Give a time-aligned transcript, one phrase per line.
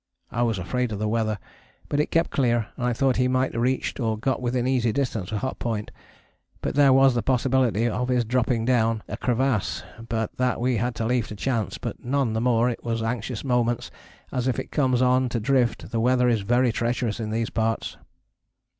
[0.31, 1.37] I was afraid of the weather,
[1.87, 4.91] but it kept clear and I thought he might have reached or got within easy
[4.91, 5.91] distance of Hut Point;
[6.59, 10.95] but there was the possibility of his dropping down a crevasse, but that we had
[10.95, 13.91] to leave to chance, but none the more it was anxious moments
[14.31, 17.95] as if it comes on to drift the weather is very treacherous in these parts.